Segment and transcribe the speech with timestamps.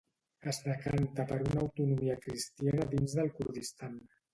[0.51, 4.07] Es decanta per una autonomia cristiana dins del Kurdistan.